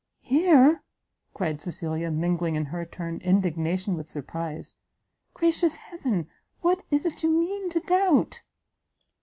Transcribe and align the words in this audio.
"Here!" 0.23 0.81
cried 1.35 1.61
Cecilia, 1.61 2.09
mingling, 2.09 2.55
in 2.55 2.65
her 2.65 2.87
turn, 2.87 3.19
indignation 3.19 3.95
with 3.95 4.09
surprise, 4.09 4.75
"gracious 5.35 5.75
heaven! 5.75 6.27
what 6.61 6.81
is 6.89 7.05
it 7.05 7.21
you 7.21 7.29
mean 7.29 7.69
to 7.69 7.79
doubt?" 7.81 8.41